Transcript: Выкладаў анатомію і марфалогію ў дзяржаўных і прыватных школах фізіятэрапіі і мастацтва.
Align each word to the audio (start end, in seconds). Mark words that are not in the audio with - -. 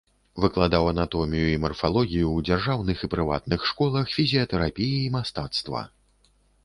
Выкладаў 0.43 0.85
анатомію 0.91 1.49
і 1.55 1.59
марфалогію 1.65 2.27
ў 2.31 2.37
дзяржаўных 2.49 2.97
і 3.09 3.09
прыватных 3.15 3.59
школах 3.73 4.05
фізіятэрапіі 4.17 4.97
і 5.03 5.13
мастацтва. 5.17 5.85